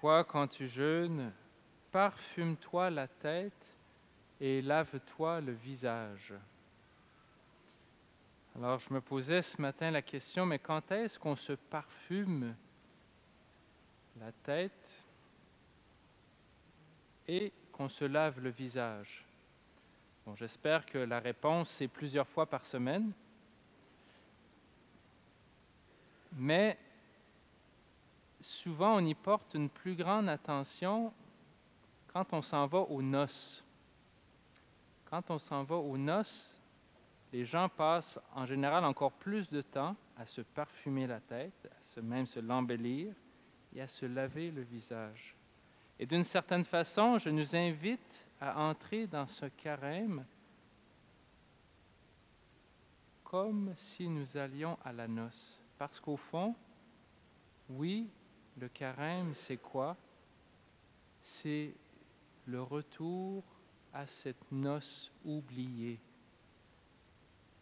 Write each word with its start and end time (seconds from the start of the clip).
Toi, 0.00 0.22
quand 0.22 0.46
tu 0.46 0.68
jeûnes, 0.68 1.32
parfume-toi 1.90 2.90
la 2.90 3.08
tête 3.08 3.74
et 4.40 4.62
lave-toi 4.62 5.40
le 5.40 5.52
visage. 5.52 6.34
Alors, 8.54 8.78
je 8.78 8.92
me 8.94 9.00
posais 9.00 9.42
ce 9.42 9.60
matin 9.60 9.90
la 9.90 10.02
question, 10.02 10.46
mais 10.46 10.60
quand 10.60 10.92
est-ce 10.92 11.18
qu'on 11.18 11.34
se 11.34 11.52
parfume 11.52 12.54
la 14.20 14.30
tête 14.44 15.02
et 17.26 17.52
qu'on 17.72 17.88
se 17.88 18.04
lave 18.04 18.40
le 18.40 18.50
visage? 18.50 19.24
Bon, 20.24 20.36
j'espère 20.36 20.86
que 20.86 20.98
la 20.98 21.18
réponse, 21.18 21.70
c'est 21.70 21.88
plusieurs 21.88 22.28
fois 22.28 22.46
par 22.46 22.64
semaine. 22.64 23.12
Mais 26.32 26.78
souvent, 28.40 28.96
on 28.96 29.04
y 29.04 29.14
porte 29.14 29.54
une 29.54 29.68
plus 29.68 29.94
grande 29.94 30.28
attention 30.28 31.12
quand 32.08 32.32
on 32.32 32.42
s'en 32.42 32.66
va 32.66 32.78
aux 32.78 33.02
noces. 33.02 33.64
Quand 35.06 35.30
on 35.30 35.38
s'en 35.38 35.64
va 35.64 35.76
aux 35.76 35.96
noces, 35.96 36.56
les 37.32 37.44
gens 37.44 37.68
passent 37.68 38.18
en 38.34 38.46
général 38.46 38.84
encore 38.84 39.12
plus 39.12 39.50
de 39.50 39.60
temps 39.60 39.96
à 40.16 40.26
se 40.26 40.40
parfumer 40.40 41.06
la 41.06 41.20
tête, 41.20 41.68
à 41.70 41.84
se, 41.84 42.00
même 42.00 42.26
se 42.26 42.40
l'embellir 42.40 43.14
et 43.74 43.80
à 43.80 43.86
se 43.86 44.06
laver 44.06 44.50
le 44.50 44.62
visage. 44.62 45.36
Et 45.98 46.06
d'une 46.06 46.24
certaine 46.24 46.64
façon, 46.64 47.18
je 47.18 47.28
nous 47.28 47.56
invite 47.56 48.26
à 48.40 48.60
entrer 48.60 49.06
dans 49.06 49.26
ce 49.26 49.46
carême 49.46 50.24
comme 53.24 53.74
si 53.76 54.08
nous 54.08 54.36
allions 54.36 54.78
à 54.84 54.92
la 54.92 55.06
noce. 55.06 55.60
Parce 55.76 56.00
qu'au 56.00 56.16
fond, 56.16 56.54
oui, 57.68 58.08
le 58.58 58.68
carême, 58.68 59.34
c'est 59.34 59.56
quoi? 59.56 59.96
C'est 61.22 61.74
le 62.46 62.62
retour 62.62 63.44
à 63.92 64.06
cette 64.06 64.50
noce 64.52 65.10
oubliée 65.24 66.00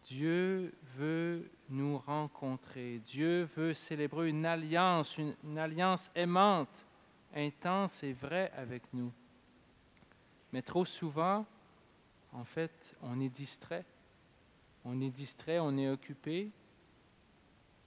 Dieu 0.06 0.72
veut 0.96 1.50
nous 1.68 1.98
rencontrer. 1.98 3.00
Dieu 3.00 3.42
veut 3.56 3.74
célébrer 3.74 4.28
une 4.28 4.46
alliance, 4.46 5.18
une, 5.18 5.58
alliance 5.58 6.12
aimante, 6.14 6.86
intense 7.34 8.04
et 8.04 8.12
vraie 8.12 8.52
avec 8.56 8.82
nous. 8.92 9.12
Mais 10.52 10.62
trop 10.62 10.84
souvent, 10.84 11.44
en 12.32 12.44
fait, 12.44 12.96
on 13.02 13.20
est 13.20 13.28
distrait. 13.28 13.84
On 14.84 15.00
est 15.00 15.10
distrait, 15.10 15.58
on 15.58 15.76
est 15.76 15.88
occupé. 15.88 16.52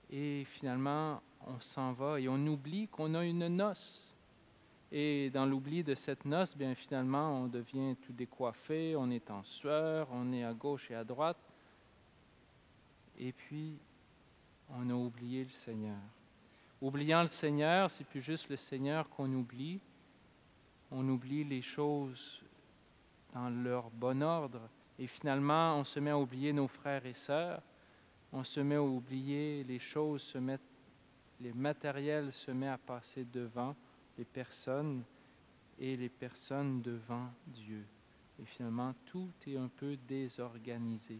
Et 0.09 0.43
finalement, 0.43 1.21
on 1.47 1.59
s'en 1.59 1.93
va 1.93 2.19
et 2.19 2.27
on 2.27 2.45
oublie 2.47 2.87
qu'on 2.87 3.13
a 3.15 3.25
une 3.25 3.47
noce. 3.47 4.05
Et 4.91 5.29
dans 5.29 5.45
l'oubli 5.45 5.83
de 5.83 5.95
cette 5.95 6.25
noce, 6.25 6.57
bien 6.57 6.73
finalement, 6.73 7.41
on 7.41 7.47
devient 7.47 7.95
tout 8.01 8.13
décoiffé, 8.13 8.95
on 8.95 9.09
est 9.11 9.29
en 9.29 9.43
sueur, 9.43 10.07
on 10.11 10.33
est 10.33 10.43
à 10.43 10.53
gauche 10.53 10.89
et 10.89 10.95
à 10.95 11.03
droite 11.03 11.37
et 13.19 13.33
puis 13.33 13.77
on 14.69 14.89
a 14.89 14.93
oublié 14.93 15.43
le 15.43 15.49
Seigneur. 15.49 15.99
Oubliant 16.81 17.21
le 17.21 17.27
Seigneur, 17.27 17.91
c'est 17.91 18.05
plus 18.05 18.21
juste 18.21 18.49
le 18.49 18.55
Seigneur 18.55 19.09
qu'on 19.09 19.31
oublie. 19.33 19.81
On 20.91 21.07
oublie 21.09 21.43
les 21.43 21.61
choses 21.61 22.41
dans 23.33 23.49
leur 23.49 23.89
bon 23.89 24.23
ordre. 24.23 24.61
Et 24.97 25.07
finalement, 25.07 25.77
on 25.77 25.83
se 25.83 25.99
met 25.99 26.11
à 26.11 26.17
oublier 26.17 26.53
nos 26.53 26.67
frères 26.67 27.05
et 27.05 27.13
sœurs. 27.13 27.61
On 28.31 28.43
se 28.43 28.59
met 28.59 28.75
à 28.75 28.81
oublier 28.81 29.63
les 29.65 29.79
choses, 29.79 30.21
se 30.21 30.37
met, 30.37 30.59
les 31.41 31.53
matériels 31.53 32.31
se 32.33 32.51
met 32.51 32.67
à 32.67 32.77
passer 32.77 33.25
devant 33.25 33.75
les 34.17 34.25
personnes 34.25 35.03
et 35.77 35.95
les 35.95 36.09
personnes 36.09 36.81
devant 36.81 37.29
Dieu. 37.47 37.85
Et 38.41 38.45
finalement, 38.45 38.93
tout 39.05 39.31
est 39.47 39.57
un 39.57 39.69
peu 39.69 39.97
désorganisé. 40.07 41.19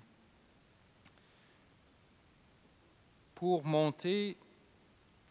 pour 3.39 3.63
monter 3.63 4.35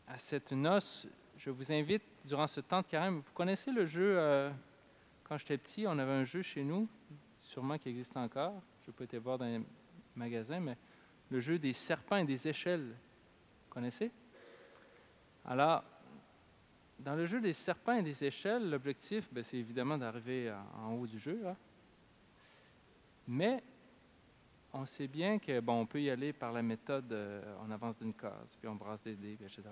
à 0.06 0.16
cette 0.16 0.52
noce, 0.52 1.06
je 1.36 1.50
vous 1.50 1.70
invite 1.70 2.02
durant 2.24 2.46
ce 2.46 2.62
temps 2.62 2.80
de 2.80 2.86
carême. 2.86 3.16
Vous 3.16 3.32
connaissez 3.34 3.70
le 3.70 3.84
jeu, 3.84 4.14
euh, 4.16 4.50
quand 5.24 5.36
j'étais 5.36 5.58
petit, 5.58 5.86
on 5.86 5.98
avait 5.98 6.12
un 6.12 6.24
jeu 6.24 6.40
chez 6.40 6.64
nous, 6.64 6.88
sûrement 7.38 7.76
qui 7.76 7.90
existe 7.90 8.16
encore. 8.16 8.62
Je 8.86 8.92
peux 8.92 9.06
pas 9.06 9.18
voir 9.18 9.36
dans 9.36 9.44
les 9.44 9.60
magasins, 10.16 10.58
mais 10.58 10.78
le 11.28 11.38
jeu 11.38 11.58
des 11.58 11.74
serpents 11.74 12.16
et 12.16 12.24
des 12.24 12.48
échelles. 12.48 12.86
Vous 12.86 13.74
connaissez? 13.74 14.10
Alors, 15.50 15.82
dans 16.98 17.14
le 17.14 17.24
jeu 17.24 17.40
des 17.40 17.54
serpents 17.54 17.94
et 17.94 18.02
des 18.02 18.22
échelles, 18.22 18.68
l'objectif, 18.68 19.32
ben, 19.32 19.42
c'est 19.42 19.56
évidemment 19.56 19.96
d'arriver 19.96 20.54
en 20.74 20.92
haut 20.92 21.06
du 21.06 21.18
jeu. 21.18 21.40
Hein. 21.46 21.56
Mais 23.26 23.62
on 24.74 24.84
sait 24.84 25.08
bien 25.08 25.38
que 25.38 25.62
on 25.66 25.86
peut 25.86 26.02
y 26.02 26.10
aller 26.10 26.34
par 26.34 26.52
la 26.52 26.60
méthode 26.60 27.10
euh, 27.12 27.56
on 27.66 27.70
avance 27.70 27.98
d'une 27.98 28.12
case, 28.12 28.58
puis 28.60 28.68
on 28.68 28.74
brasse 28.74 29.02
des 29.02 29.16
dés, 29.16 29.38
etc. 29.40 29.62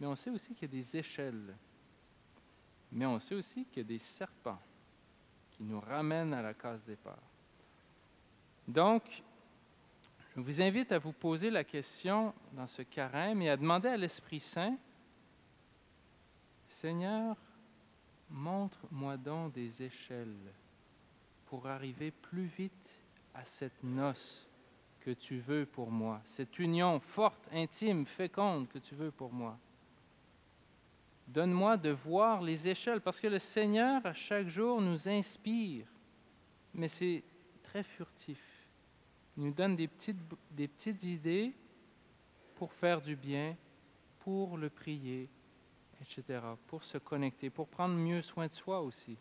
Mais 0.00 0.08
on 0.08 0.16
sait 0.16 0.30
aussi 0.30 0.54
qu'il 0.54 0.68
y 0.68 0.76
a 0.76 0.80
des 0.80 0.96
échelles. 0.96 1.54
Mais 2.90 3.06
on 3.06 3.20
sait 3.20 3.36
aussi 3.36 3.64
qu'il 3.66 3.84
y 3.84 3.86
a 3.86 3.88
des 3.88 4.00
serpents 4.00 4.60
qui 5.52 5.62
nous 5.62 5.78
ramènent 5.78 6.34
à 6.34 6.42
la 6.42 6.52
case 6.52 6.84
départ. 6.84 7.22
Donc, 8.66 9.22
je 10.34 10.40
vous 10.40 10.60
invite 10.60 10.90
à 10.90 10.98
vous 10.98 11.12
poser 11.12 11.48
la 11.48 11.62
question 11.62 12.34
dans 12.54 12.66
ce 12.66 12.82
carême 12.82 13.40
et 13.40 13.50
à 13.50 13.56
demander 13.56 13.88
à 13.88 13.96
l'Esprit 13.96 14.40
Saint, 14.40 14.76
Seigneur, 16.72 17.36
montre-moi 18.30 19.16
donc 19.16 19.52
des 19.52 19.82
échelles 19.82 20.52
pour 21.46 21.66
arriver 21.68 22.10
plus 22.10 22.46
vite 22.46 22.98
à 23.34 23.44
cette 23.44 23.84
noce 23.84 24.48
que 25.00 25.10
tu 25.10 25.38
veux 25.38 25.66
pour 25.66 25.90
moi, 25.90 26.20
cette 26.24 26.58
union 26.58 26.98
forte, 26.98 27.46
intime, 27.52 28.06
féconde 28.06 28.68
que 28.68 28.78
tu 28.78 28.94
veux 28.94 29.10
pour 29.10 29.32
moi. 29.32 29.58
Donne-moi 31.28 31.76
de 31.76 31.90
voir 31.90 32.40
les 32.40 32.68
échelles, 32.68 33.00
parce 33.00 33.20
que 33.20 33.28
le 33.28 33.38
Seigneur, 33.38 34.04
à 34.06 34.14
chaque 34.14 34.48
jour, 34.48 34.80
nous 34.80 35.08
inspire, 35.08 35.86
mais 36.72 36.88
c'est 36.88 37.22
très 37.62 37.82
furtif. 37.82 38.42
Il 39.36 39.44
nous 39.44 39.52
donne 39.52 39.76
des 39.76 39.88
petites, 39.88 40.20
des 40.50 40.68
petites 40.68 41.02
idées 41.04 41.52
pour 42.54 42.72
faire 42.72 43.00
du 43.00 43.14
bien, 43.14 43.56
pour 44.20 44.56
le 44.56 44.70
prier, 44.70 45.28
etc., 46.02 46.40
pour 46.66 46.84
se 46.84 46.98
connecter, 46.98 47.48
pour 47.48 47.68
prendre 47.68 47.94
mieux 47.94 48.22
soin 48.22 48.46
de 48.46 48.52
soi 48.52 48.80
aussi. 48.80 49.16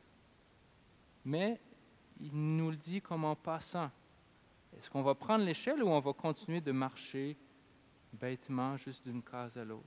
Mais 1.24 1.60
il 2.20 2.34
nous 2.34 2.72
le 2.72 2.78
dit 2.78 3.02
comme 3.02 3.26
en 3.26 3.36
passant. 3.36 3.90
Est-ce 4.78 4.90
qu'on 4.90 5.04
va 5.04 5.16
prendre 5.16 5.44
l'échelle 5.46 5.84
ou 5.84 5.88
on 5.88 6.00
va 6.00 6.14
continuer 6.14 6.62
de 6.62 6.72
marcher 6.72 7.38
bêtement 8.14 8.78
juste 8.78 9.04
d'une 9.04 9.22
case 9.22 9.58
à 9.58 9.66
l'autre? 9.66 9.86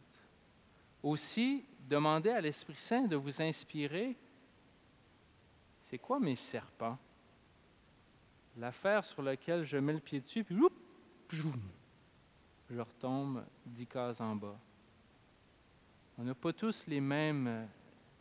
Aussi, 1.03 1.65
demandez 1.81 2.31
à 2.31 2.41
l'Esprit 2.41 2.77
Saint 2.77 3.07
de 3.07 3.17
vous 3.17 3.43
inspirer. 3.43 4.17
C'est 5.83 5.99
quoi 5.99 6.19
mes 6.19 6.37
serpents? 6.37 6.99
L'affaire 8.57 9.05
sur 9.05 9.23
laquelle 9.23 9.65
je 9.65 9.77
mets 9.77 9.93
le 9.93 10.01
pied 10.01 10.21
dessus, 10.21 10.45
puis 10.45 10.57
je 12.71 12.81
retombe 12.81 13.45
dix 13.67 13.87
cases 13.87 14.21
en 14.21 14.37
bas. 14.37 14.59
On 16.17 16.23
n'a 16.23 16.35
pas 16.35 16.53
tous 16.53 16.87
les 16.87 17.01
mêmes 17.01 17.69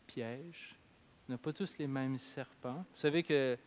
pièges, 0.07 0.75
on 1.27 1.33
n'a 1.33 1.37
pas 1.37 1.53
tous 1.53 1.77
les 1.77 1.87
mêmes 1.87 2.17
serpents. 2.17 2.85
Vous 2.91 2.99
savez 2.99 3.21
que 3.21 3.57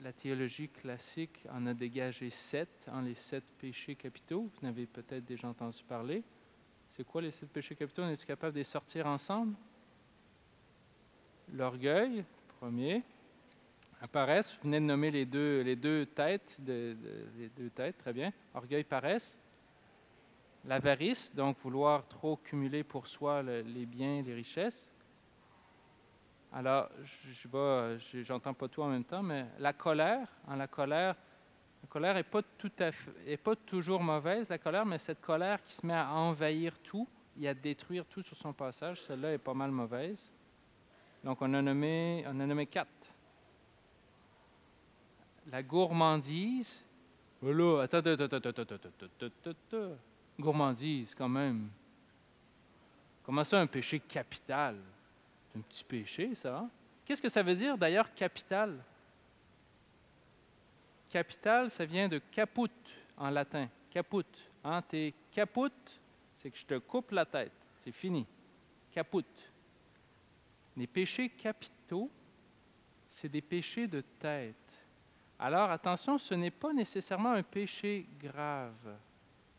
la 0.00 0.12
théologie 0.12 0.68
classique 0.68 1.44
en 1.50 1.66
a 1.66 1.74
dégagé 1.74 2.30
sept, 2.30 2.68
en 2.92 3.00
les 3.00 3.14
sept 3.14 3.44
péchés 3.58 3.96
capitaux. 3.96 4.42
Vous 4.42 4.66
n'avez 4.66 4.86
peut-être 4.86 5.24
déjà 5.24 5.48
entendu 5.48 5.82
parler. 5.88 6.22
C'est 6.90 7.04
quoi 7.04 7.22
les 7.22 7.30
sept 7.30 7.50
péchés 7.50 7.74
capitaux? 7.74 8.02
On 8.02 8.10
est 8.10 8.24
capable 8.24 8.52
de 8.52 8.58
les 8.58 8.64
sortir 8.64 9.06
ensemble? 9.06 9.54
L'orgueil, 11.52 12.24
premier. 12.60 13.02
La 14.00 14.08
paresse, 14.08 14.54
vous 14.54 14.64
venez 14.64 14.78
de 14.78 14.84
nommer 14.84 15.10
les 15.10 15.24
deux, 15.24 15.62
les 15.62 15.74
deux 15.74 16.06
têtes, 16.06 16.56
les 16.64 16.94
deux 17.56 17.70
têtes, 17.70 17.96
très 17.98 18.12
bien. 18.12 18.32
Orgueil, 18.54 18.84
paresse. 18.84 19.38
L'avarice, 20.68 21.34
donc 21.34 21.56
vouloir 21.60 22.06
trop 22.08 22.36
cumuler 22.36 22.84
pour 22.84 23.06
soi 23.06 23.42
les 23.42 23.86
biens, 23.86 24.20
les 24.20 24.34
richesses. 24.34 24.92
Alors, 26.52 26.90
je 27.02 28.22
j'entends 28.22 28.52
pas 28.52 28.68
tout 28.68 28.82
en 28.82 28.88
même 28.88 29.04
temps, 29.04 29.22
mais 29.22 29.46
la 29.58 29.72
colère, 29.72 30.28
hein, 30.46 30.56
la 30.56 30.66
colère, 30.66 31.16
la 31.80 31.88
colère 31.88 32.14
n'est 32.16 32.22
pas, 32.22 32.42
tout 32.58 32.70
à 32.80 32.90
pas 33.38 33.56
toujours 33.56 34.02
mauvaise, 34.02 34.50
la 34.50 34.58
colère, 34.58 34.84
mais 34.84 34.98
cette 34.98 35.22
colère 35.22 35.64
qui 35.64 35.72
se 35.72 35.86
met 35.86 35.94
à 35.94 36.10
envahir 36.10 36.78
tout 36.80 37.08
et 37.40 37.48
à 37.48 37.54
détruire 37.54 38.06
tout 38.06 38.22
sur 38.22 38.36
son 38.36 38.52
passage, 38.52 39.00
celle-là 39.00 39.32
est 39.32 39.38
pas 39.38 39.54
mal 39.54 39.70
mauvaise. 39.70 40.30
Donc, 41.24 41.40
on 41.40 41.54
a 41.54 41.62
nommé, 41.62 42.24
on 42.26 42.40
a 42.40 42.46
nommé 42.46 42.66
quatre. 42.66 43.10
La 45.50 45.62
gourmandise. 45.62 46.84
Oh 47.42 47.78
attends, 47.78 47.98
attends, 47.98 48.10
attends, 48.10 48.36
attends, 48.36 48.48
attends, 48.50 48.74
attends, 48.74 49.50
attends. 49.50 49.96
Gourmandise, 50.38 51.14
quand 51.14 51.28
même. 51.28 51.68
Comment 53.24 53.44
ça, 53.44 53.60
un 53.60 53.66
péché 53.66 54.00
capital? 54.00 54.76
C'est 55.48 55.58
un 55.58 55.62
petit 55.62 55.84
péché, 55.84 56.34
ça. 56.34 56.58
Hein? 56.58 56.70
Qu'est-ce 57.04 57.22
que 57.22 57.28
ça 57.28 57.42
veut 57.42 57.54
dire 57.54 57.76
d'ailleurs 57.76 58.12
capital? 58.14 58.82
Capital, 61.10 61.70
ça 61.70 61.84
vient 61.84 62.08
de 62.08 62.18
caput 62.18 62.70
en 63.16 63.30
latin. 63.30 63.68
Caput. 63.90 64.24
Hein? 64.62 64.82
T'es 64.82 65.14
caput, 65.32 65.72
c'est 66.36 66.50
que 66.50 66.58
je 66.58 66.66
te 66.66 66.78
coupe 66.78 67.10
la 67.12 67.24
tête. 67.24 67.52
C'est 67.76 67.92
fini. 67.92 68.26
Caput. 68.92 69.24
Les 70.76 70.86
péchés 70.86 71.30
capitaux, 71.30 72.10
c'est 73.08 73.28
des 73.28 73.40
péchés 73.40 73.86
de 73.86 74.02
tête. 74.20 74.54
Alors 75.38 75.70
attention, 75.70 76.18
ce 76.18 76.34
n'est 76.34 76.50
pas 76.50 76.72
nécessairement 76.72 77.32
un 77.32 77.42
péché 77.42 78.06
grave 78.20 78.96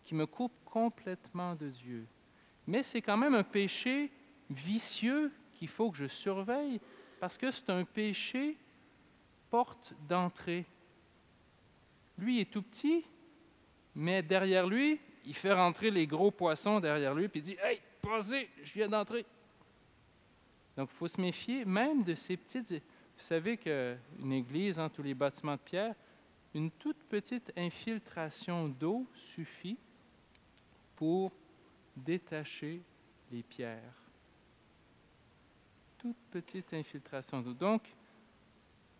qui 0.03 0.15
me 0.15 0.25
coupe 0.25 0.58
complètement 0.71 1.55
de 1.55 1.69
Dieu, 1.69 2.05
mais 2.67 2.83
c'est 2.83 3.01
quand 3.01 3.17
même 3.17 3.35
un 3.35 3.43
péché 3.43 4.11
vicieux 4.49 5.31
qu'il 5.55 5.67
faut 5.67 5.91
que 5.91 5.97
je 5.97 6.07
surveille 6.07 6.79
parce 7.19 7.37
que 7.37 7.51
c'est 7.51 7.69
un 7.69 7.83
péché 7.83 8.57
porte 9.49 9.93
d'entrée. 10.07 10.65
Lui 12.17 12.39
est 12.39 12.51
tout 12.51 12.61
petit, 12.61 13.05
mais 13.95 14.21
derrière 14.21 14.67
lui, 14.67 14.99
il 15.25 15.33
fait 15.33 15.53
rentrer 15.53 15.91
les 15.91 16.07
gros 16.07 16.31
poissons 16.31 16.79
derrière 16.79 17.13
lui, 17.13 17.27
puis 17.27 17.39
il 17.41 17.43
dit 17.43 17.57
Hey, 17.61 17.81
passez, 18.01 18.49
je 18.63 18.73
viens 18.73 18.87
d'entrer. 18.87 19.25
Donc, 20.77 20.89
il 20.93 20.97
faut 20.97 21.07
se 21.07 21.19
méfier 21.19 21.65
même 21.65 22.03
de 22.03 22.15
ces 22.15 22.37
petites. 22.37 22.71
Vous 22.71 23.23
savez 23.23 23.57
qu'une 23.57 24.31
église, 24.31 24.79
hein, 24.79 24.89
tous 24.89 25.03
les 25.03 25.13
bâtiments 25.13 25.55
de 25.55 25.61
pierre, 25.61 25.95
une 26.53 26.71
toute 26.71 27.03
petite 27.09 27.51
infiltration 27.57 28.69
d'eau 28.69 29.05
suffit 29.13 29.77
pour 30.99 31.31
détacher 31.95 32.81
les 33.31 33.41
pierres. 33.41 33.95
Toute 35.97 36.17
petite 36.29 36.73
infiltration 36.73 37.41
d'eau. 37.41 37.53
Donc, 37.53 37.83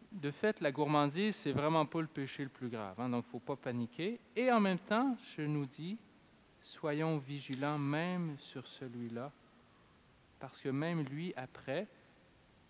de 0.09 0.31
fait, 0.31 0.61
la 0.61 0.71
gourmandise, 0.71 1.35
c'est 1.35 1.51
vraiment 1.51 1.85
pas 1.85 1.99
le 1.99 2.07
péché 2.07 2.43
le 2.43 2.49
plus 2.49 2.69
grave. 2.69 2.97
Hein, 3.01 3.09
donc, 3.09 3.25
il 3.25 3.27
ne 3.27 3.31
faut 3.31 3.39
pas 3.39 3.57
paniquer. 3.57 4.17
Et 4.33 4.49
en 4.49 4.61
même 4.61 4.79
temps, 4.79 5.17
je 5.35 5.41
nous 5.41 5.65
dis, 5.65 5.97
soyons 6.61 7.17
vigilants 7.17 7.77
même 7.77 8.37
sur 8.39 8.65
celui-là 8.65 9.29
parce 10.39 10.61
que 10.61 10.69
même 10.69 11.03
lui, 11.03 11.33
après, 11.35 11.85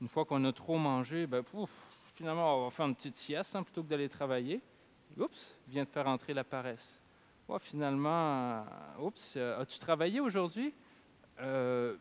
une 0.01 0.07
fois 0.07 0.25
qu'on 0.25 0.43
a 0.45 0.51
trop 0.51 0.79
mangé, 0.79 1.27
ben, 1.27 1.43
finalement, 2.15 2.61
on 2.61 2.63
va 2.65 2.71
faire 2.71 2.87
une 2.87 2.95
petite 2.95 3.15
sieste 3.15 3.55
hein, 3.55 3.61
plutôt 3.61 3.83
que 3.83 3.89
d'aller 3.89 4.09
travailler. 4.09 4.59
Oups, 5.19 5.55
vient 5.67 5.83
de 5.83 5.89
faire 5.89 6.07
entrer 6.07 6.33
la 6.33 6.43
paresse. 6.43 6.99
Finalement, 7.57 8.09
euh, 8.09 8.63
oups, 8.99 9.33
euh, 9.37 9.61
as-tu 9.61 9.79
travaillé 9.79 10.19
aujourd'hui? 10.19 10.71
Euh, 11.39 11.95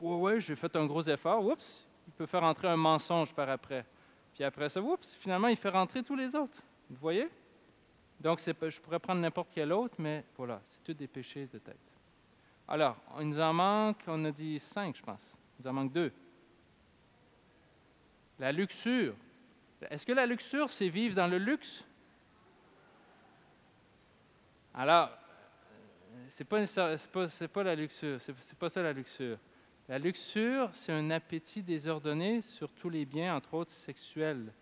oui, 0.00 0.16
ouais, 0.16 0.40
j'ai 0.40 0.56
fait 0.56 0.74
un 0.76 0.84
gros 0.84 1.02
effort. 1.02 1.42
Oups, 1.42 1.86
il 2.06 2.12
peut 2.12 2.26
faire 2.26 2.42
entrer 2.42 2.68
un 2.68 2.76
mensonge 2.76 3.32
par 3.32 3.48
après. 3.48 3.86
Puis 4.34 4.44
après 4.44 4.68
ça, 4.68 4.82
oups, 4.82 5.14
finalement, 5.14 5.48
il 5.48 5.56
fait 5.56 5.70
rentrer 5.70 6.02
tous 6.02 6.16
les 6.16 6.34
autres. 6.34 6.60
Vous 6.90 6.96
voyez? 6.96 7.30
Donc, 8.20 8.40
je 8.40 8.80
pourrais 8.80 8.98
prendre 8.98 9.20
n'importe 9.20 9.48
quel 9.54 9.72
autre, 9.72 9.94
mais 9.98 10.24
voilà, 10.36 10.60
c'est 10.64 10.84
tout 10.84 10.94
des 10.94 11.06
péchés 11.08 11.48
de 11.52 11.58
tête. 11.58 11.76
Alors, 12.68 12.96
il 13.20 13.28
nous 13.28 13.40
en 13.40 13.52
manque, 13.52 14.02
on 14.06 14.24
a 14.24 14.30
dit 14.30 14.58
cinq, 14.58 14.96
je 14.96 15.02
pense. 15.02 15.36
Il 15.58 15.62
nous 15.62 15.70
en 15.70 15.72
manque 15.72 15.92
deux. 15.92 16.12
La 18.38 18.52
luxure. 18.52 19.14
Est-ce 19.90 20.06
que 20.06 20.12
la 20.12 20.26
luxure, 20.26 20.70
c'est 20.70 20.88
vivre 20.88 21.14
dans 21.16 21.26
le 21.26 21.38
luxe? 21.38 21.84
Alors, 24.74 25.10
c'est 26.28 26.44
pas, 26.44 26.64
pas, 27.12 27.26
pas 27.52 27.62
la 27.62 27.74
luxure, 27.74 28.18
c'est 28.20 28.58
pas 28.58 28.68
ça 28.68 28.82
la 28.82 28.92
luxure. 28.92 29.38
La 29.88 29.98
luxure, 29.98 30.70
c'est 30.72 30.92
un 30.92 31.10
appétit 31.10 31.62
désordonné 31.62 32.40
sur 32.40 32.70
tous 32.72 32.88
les 32.88 33.04
biens, 33.04 33.36
entre 33.36 33.54
autres 33.54 33.72
sexuels. 33.72 34.52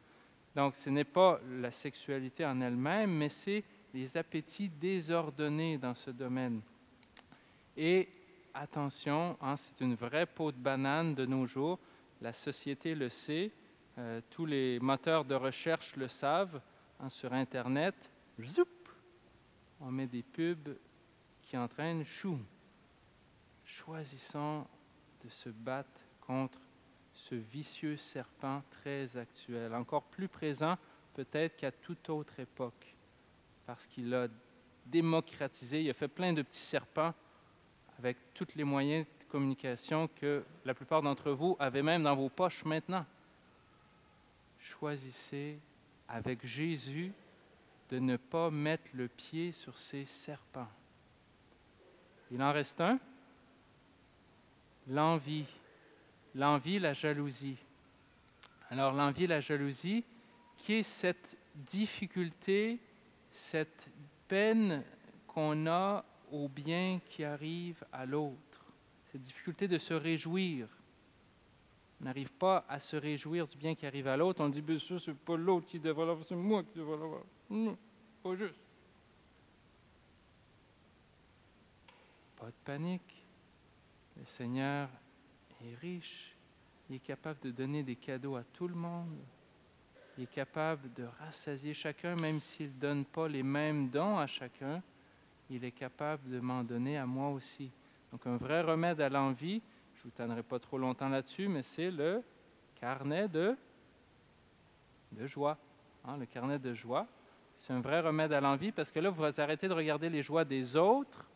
Donc, 0.57 0.75
ce 0.75 0.91
n'est 0.91 1.05
pas 1.05 1.41
la 1.61 1.71
sexualité 1.71 2.45
en 2.45 2.61
elle-même, 2.61 3.13
mais 3.13 3.29
c'est 3.29 3.63
les 3.95 4.17
appétits 4.17 4.69
désordonnés 4.69 5.79
dans 5.79 5.95
ce 5.95 6.11
domaine. 6.11 6.61
Et 7.77 8.09
attention, 8.53 9.37
hein, 9.41 9.57
c'est 9.57 9.81
une 9.81 9.95
vraie 9.95 10.27
peau 10.27 10.51
de 10.51 10.57
banane 10.57 11.15
de 11.15 11.27
nos 11.27 11.47
jours. 11.47 11.79
La 12.21 12.33
société 12.33 12.95
le 12.95 13.09
sait, 13.09 13.53
euh, 13.99 14.21
tous 14.31 14.47
les 14.47 14.81
moteurs 14.81 15.25
de 15.25 15.35
recherche 15.35 15.95
le 15.97 16.09
savent. 16.09 16.61
Hein, 16.99 17.09
sur 17.09 17.33
Internet, 17.33 17.95
on 19.81 19.91
met 19.91 20.07
des 20.07 20.23
pubs 20.23 20.77
qui 21.43 21.57
entraînent 21.57 22.05
chou. 22.05 22.39
Choisissons 23.65 24.67
de 25.25 25.29
se 25.29 25.49
battre 25.49 26.01
contre 26.21 26.59
ce 27.15 27.35
vicieux 27.35 27.97
serpent 27.97 28.63
très 28.71 29.17
actuel, 29.17 29.75
encore 29.75 30.05
plus 30.05 30.29
présent 30.29 30.77
peut-être 31.15 31.57
qu'à 31.57 31.73
toute 31.73 32.09
autre 32.09 32.39
époque, 32.41 32.95
parce 33.67 33.87
qu'il 33.87 34.15
a 34.15 34.29
démocratisé, 34.87 35.83
il 35.83 35.91
a 35.91 35.95
fait 35.95 36.09
plein 36.09 36.33
de 36.33 36.43
petits 36.43 36.59
serpents 36.59 37.13
avec 37.99 38.17
tous 38.35 38.49
les 38.57 38.65
moyens 38.65 39.07
de 39.21 39.25
communication 39.25 40.09
que 40.09 40.45
la 40.65 40.75
plupart 40.75 41.03
d'entre 41.03 41.31
vous 41.33 41.57
avez 41.59 41.83
même 41.83 42.05
dans 42.05 42.17
vos 42.17 42.29
poches 42.29 42.65
maintenant. 42.65 43.05
Choisissez 44.59 45.59
avec 46.09 46.47
Jésus 46.47 47.13
de 47.91 47.99
ne 47.99 48.17
pas 48.17 48.51
mettre 48.51 48.89
le 48.95 49.09
pied 49.09 49.53
sur 49.53 49.77
ces 49.79 50.07
serpents. 50.07 50.69
Il 52.31 52.43
en 52.43 52.53
reste 52.53 52.81
un, 52.81 52.99
l'envie. 54.87 55.47
L'envie, 56.35 56.79
la 56.79 56.93
jalousie. 56.93 57.59
Alors 58.71 58.93
l'envie, 58.93 59.27
la 59.27 59.41
jalousie, 59.41 60.05
qui 60.57 60.75
est 60.75 60.83
cette 60.85 61.37
difficulté, 61.57 62.79
cette 63.33 63.89
peine 64.29 64.85
qu'on 65.27 65.67
a 65.67 66.05
au 66.31 66.49
bien 66.49 67.01
qui 67.09 67.25
arrive 67.25 67.83
à 67.93 68.07
l'autre, 68.07 68.65
cette 69.11 69.23
difficulté 69.23 69.67
de 69.67 69.79
se 69.79 69.95
réjouir. 69.95 70.69
On 72.01 72.05
n'arrive 72.05 72.31
pas 72.31 72.65
à 72.69 72.79
se 72.79 72.97
réjouir 72.97 73.49
du 73.49 73.59
bien 73.59 73.75
qui 73.75 73.85
arrive 73.85 74.07
à 74.07 74.17
l'autre. 74.17 74.43
On 74.43 74.49
dit, 74.49 74.63
bien 74.63 74.79
sûr, 74.79 75.01
c'est 75.01 75.13
pas 75.13 75.37
l'autre 75.37 75.67
qui 75.67 75.81
devrait 75.81 76.07
l'avoir, 76.07 76.25
c'est 76.25 76.37
moi 76.37 76.63
qui 76.63 76.79
devrais 76.79 76.97
l'avoir. 76.97 77.23
Juste. 77.51 78.55
Pas 82.37 82.47
de 82.47 82.53
panique. 82.65 83.27
Le 84.17 84.25
Seigneur 84.25 84.89
est 85.63 85.75
riche. 85.77 86.35
Il 86.89 86.97
est 86.97 87.01
capable 87.01 87.41
de 87.41 87.51
donner 87.51 87.83
des 87.83 87.97
cadeaux 87.97 88.37
à 88.37 88.45
tout 88.45 88.69
le 88.69 88.75
monde. 88.75 89.19
Il 90.17 90.25
est 90.25 90.33
capable 90.33 90.93
de 90.95 91.05
rassasier 91.19 91.75
chacun, 91.75 92.17
même 92.17 92.41
s'il 92.41 92.69
ne 92.69 92.81
donne 92.81 93.05
pas 93.05 93.29
les 93.29 93.43
mêmes 93.43 93.89
dons 93.89 94.19
à 94.19 94.27
chacun 94.27 94.83
il 95.51 95.65
est 95.65 95.73
capable 95.73 96.31
de 96.31 96.41
m'en 96.41 96.63
donner 96.63 96.97
à 96.97 97.07
moi 97.07 97.31
aussi. 97.31 97.71
Donc 98.13 98.27
un 98.27 98.37
vrai 98.37 98.63
remède 98.63 99.01
à 99.01 99.09
l'envie, 99.09 99.61
je 99.95 100.01
ne 100.01 100.05
vous 100.05 100.11
tannerai 100.11 100.43
pas 100.43 100.59
trop 100.59 100.79
longtemps 100.79 101.09
là-dessus, 101.09 101.49
mais 101.49 101.63
c'est 101.63 101.91
le 101.91 102.23
carnet 102.81 103.29
de, 103.29 103.57
de 105.13 105.27
joie. 105.27 105.59
Hein, 106.05 106.17
le 106.17 106.27
carnet 106.27 106.59
de 106.59 106.73
joie, 106.73 107.07
c'est 107.61 107.75
un 107.75 107.81
vrai 107.81 108.01
remède 108.01 108.33
à 108.33 108.41
l'envie 108.41 108.73
parce 108.73 108.91
que 108.91 108.99
là, 109.01 109.11
vous 109.11 109.23
arrêtez 109.23 109.69
de 109.69 109.75
regarder 109.75 110.09
les 110.09 110.23
joies 110.23 110.47
des 110.47 110.77
autres, 110.77 111.27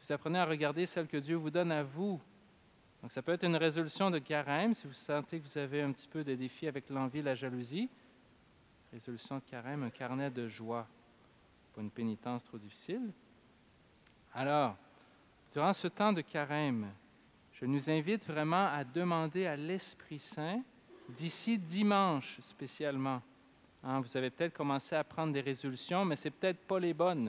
vous 0.00 0.12
apprenez 0.12 0.38
à 0.38 0.44
regarder 0.44 0.86
celles 0.86 1.08
que 1.08 1.16
Dieu 1.16 1.34
vous 1.34 1.50
donne 1.50 1.72
à 1.72 1.82
vous. 1.82 2.20
Donc 3.02 3.10
ça 3.10 3.20
peut 3.20 3.32
être 3.32 3.42
une 3.42 3.56
résolution 3.56 4.08
de 4.08 4.20
carême 4.20 4.74
si 4.74 4.86
vous 4.86 4.92
sentez 4.92 5.40
que 5.40 5.44
vous 5.44 5.58
avez 5.58 5.82
un 5.82 5.90
petit 5.90 6.06
peu 6.06 6.22
de 6.22 6.36
défis 6.36 6.68
avec 6.68 6.88
l'envie, 6.88 7.20
la 7.20 7.34
jalousie. 7.34 7.90
Résolution 8.92 9.38
de 9.38 9.42
carême, 9.50 9.82
un 9.82 9.90
carnet 9.90 10.30
de 10.30 10.46
joie. 10.46 10.86
Pas 11.74 11.80
une 11.80 11.90
pénitence 11.90 12.44
trop 12.44 12.58
difficile. 12.58 13.12
Alors, 14.34 14.76
durant 15.52 15.72
ce 15.72 15.88
temps 15.88 16.12
de 16.12 16.20
carême, 16.20 16.92
je 17.54 17.64
nous 17.64 17.90
invite 17.90 18.24
vraiment 18.24 18.68
à 18.68 18.84
demander 18.84 19.46
à 19.46 19.56
l'Esprit 19.56 20.20
Saint, 20.20 20.62
d'ici 21.08 21.58
dimanche 21.58 22.38
spécialement. 22.40 23.20
Hein, 23.88 24.00
vous 24.00 24.16
avez 24.16 24.30
peut-être 24.30 24.52
commencé 24.52 24.96
à 24.96 25.04
prendre 25.04 25.32
des 25.32 25.40
résolutions, 25.40 26.04
mais 26.04 26.16
ce 26.16 26.26
n'est 26.26 26.32
peut-être 26.32 26.66
pas 26.66 26.80
les 26.80 26.92
bonnes. 26.92 27.26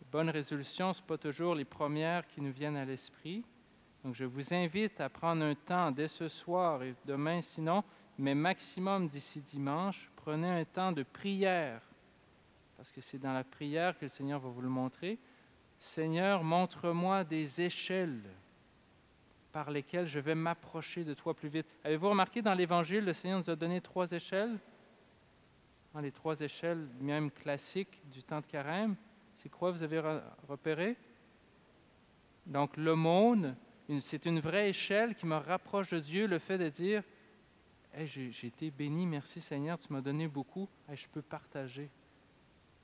Les 0.00 0.06
bonnes 0.10 0.30
résolutions, 0.30 0.94
ce 0.94 1.02
pas 1.02 1.18
toujours 1.18 1.54
les 1.54 1.66
premières 1.66 2.26
qui 2.26 2.40
nous 2.40 2.52
viennent 2.52 2.78
à 2.78 2.86
l'esprit. 2.86 3.44
Donc, 4.02 4.14
je 4.14 4.24
vous 4.24 4.54
invite 4.54 4.98
à 5.02 5.10
prendre 5.10 5.44
un 5.44 5.54
temps 5.54 5.90
dès 5.90 6.08
ce 6.08 6.28
soir 6.28 6.82
et 6.82 6.94
demain, 7.04 7.42
sinon, 7.42 7.84
mais 8.16 8.34
maximum 8.34 9.08
d'ici 9.08 9.42
dimanche, 9.42 10.10
prenez 10.16 10.48
un 10.48 10.64
temps 10.64 10.92
de 10.92 11.02
prière, 11.02 11.82
parce 12.78 12.90
que 12.90 13.02
c'est 13.02 13.18
dans 13.18 13.34
la 13.34 13.44
prière 13.44 13.94
que 13.98 14.06
le 14.06 14.08
Seigneur 14.08 14.40
va 14.40 14.48
vous 14.48 14.62
le 14.62 14.70
montrer. 14.70 15.18
Seigneur, 15.76 16.42
montre-moi 16.42 17.24
des 17.24 17.60
échelles 17.60 18.22
par 19.52 19.70
lesquelles 19.70 20.06
je 20.06 20.18
vais 20.18 20.34
m'approcher 20.34 21.04
de 21.04 21.12
toi 21.12 21.34
plus 21.34 21.50
vite. 21.50 21.66
Avez-vous 21.84 22.08
remarqué 22.08 22.40
dans 22.40 22.54
l'Évangile, 22.54 23.04
le 23.04 23.12
Seigneur 23.12 23.38
nous 23.38 23.50
a 23.50 23.56
donné 23.56 23.82
trois 23.82 24.10
échelles? 24.12 24.58
Dans 25.94 26.00
les 26.00 26.12
trois 26.12 26.40
échelles 26.40 26.86
même 27.00 27.30
classiques 27.30 28.00
du 28.10 28.22
temps 28.22 28.40
de 28.40 28.46
carême, 28.46 28.94
c'est 29.34 29.48
quoi 29.48 29.70
vous 29.70 29.82
avez 29.82 30.00
repéré? 30.48 30.96
Donc 32.46 32.76
l'aumône, 32.76 33.56
c'est 34.00 34.26
une 34.26 34.40
vraie 34.40 34.70
échelle 34.70 35.14
qui 35.14 35.26
me 35.26 35.36
rapproche 35.36 35.90
de 35.90 36.00
Dieu, 36.00 36.26
le 36.26 36.38
fait 36.38 36.58
de 36.58 36.68
dire, 36.68 37.02
j'ai, 38.04 38.46
été 38.46 38.70
béni, 38.70 39.06
merci 39.06 39.40
Seigneur, 39.40 39.78
tu 39.78 39.92
m'as 39.92 40.00
donné 40.00 40.28
beaucoup, 40.28 40.68
je 40.92 41.06
peux 41.08 41.22
partager. 41.22 41.90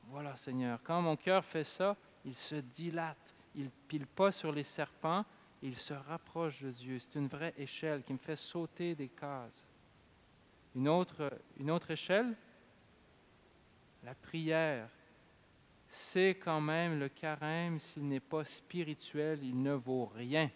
Voilà 0.08 0.36
Seigneur, 0.36 0.80
quand 0.82 1.00
mon 1.00 1.16
cœur 1.16 1.44
fait 1.44 1.64
ça, 1.64 1.96
il 2.24 2.36
se 2.36 2.56
dilate, 2.56 3.34
il 3.54 3.70
pile 3.88 4.06
pas 4.06 4.32
sur 4.32 4.52
les 4.52 4.62
serpents, 4.62 5.24
il 5.62 5.76
se 5.76 5.94
rapproche 5.94 6.62
de 6.62 6.70
Dieu. 6.70 6.98
C'est 6.98 7.18
une 7.18 7.28
vraie 7.28 7.54
échelle 7.56 8.02
qui 8.02 8.12
me 8.12 8.18
fait 8.18 8.36
sauter 8.36 8.94
des 8.94 9.08
cases. 9.08 9.64
Une 10.74 10.88
autre, 10.88 11.32
une 11.58 11.70
autre 11.70 11.90
échelle, 11.90 12.36
la 14.04 14.14
prière. 14.14 14.88
C'est 15.88 16.34
quand 16.34 16.60
même 16.60 16.98
le 16.98 17.08
carême, 17.08 17.78
s'il 17.78 18.08
n'est 18.08 18.20
pas 18.20 18.44
spirituel, 18.44 19.40
il 19.42 19.62
ne 19.62 19.72
vaut 19.72 20.06
rien. 20.06 20.50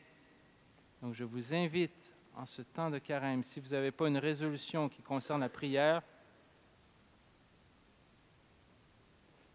Donc 1.01 1.15
je 1.15 1.25
vous 1.25 1.55
invite 1.55 2.15
en 2.35 2.47
ce 2.47 2.63
temps 2.63 2.91
de 2.91 2.99
carême, 2.99 3.43
si 3.43 3.61
vous 3.61 3.71
n'avez 3.71 3.91
pas 3.91 4.09
une 4.09 4.19
résolution 4.19 4.89
qui 4.89 5.03
concerne 5.03 5.41
la 5.41 5.49
prière, 5.49 6.03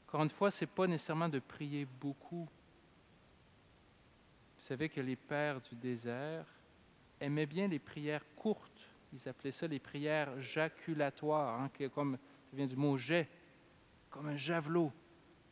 encore 0.08 0.24
une 0.24 0.30
fois, 0.30 0.52
ce 0.52 0.64
n'est 0.64 0.72
pas 0.72 0.86
nécessairement 0.86 1.28
de 1.28 1.40
prier 1.40 1.86
beaucoup. 1.86 2.48
Vous 4.56 4.62
savez 4.62 4.88
que 4.88 5.02
les 5.02 5.16
pères 5.16 5.60
du 5.60 5.76
désert 5.76 6.46
aimaient 7.20 7.48
bien 7.48 7.68
les 7.68 7.80
prières 7.80 8.24
courtes. 8.36 8.88
Ils 9.12 9.28
appelaient 9.28 9.52
ça 9.52 9.66
les 9.66 9.80
prières 9.80 10.40
jaculatoires, 10.40 11.60
hein, 11.60 11.72
comme 11.96 12.18
ça 12.18 12.56
vient 12.56 12.68
du 12.68 12.76
mot 12.76 12.96
jet, 12.96 13.28
comme 14.14 14.28
un 14.28 14.38
javelot. 14.38 14.92